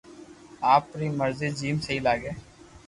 آپ 0.75 0.83
ري 0.99 1.07
مرزو 1.19 1.47
جيم 1.59 1.75
سھي 1.85 1.95
لاگي 2.05 2.31